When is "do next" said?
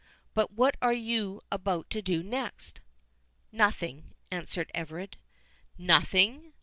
2.01-2.81